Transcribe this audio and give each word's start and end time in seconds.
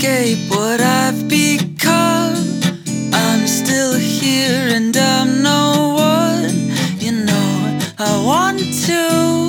escape 0.00 0.48
what 0.48 0.80
I've 0.80 1.28
become. 1.28 2.34
I'm 3.12 3.46
still 3.46 3.92
here 3.98 4.74
and 4.74 4.96
I'm 4.96 5.42
no 5.42 5.94
one. 5.94 6.54
You 6.98 7.24
know, 7.26 7.78
I 7.98 8.24
want 8.24 8.60
to. 8.86 9.39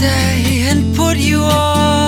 day 0.00 0.68
and 0.70 0.94
put 0.94 1.16
you 1.16 1.40
on. 1.40 2.07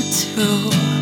Want 0.00 0.97